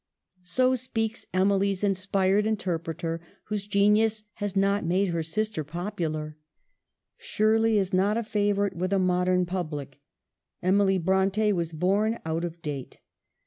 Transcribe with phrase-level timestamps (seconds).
[0.39, 6.37] 1 So speaks Emily's inspired interpreter, whose genius has not made her sister popular.'
[7.17, 9.99] Shir ley' is not a favorite with a modern public.
[10.63, 12.97] Emily Bronte was born out of date.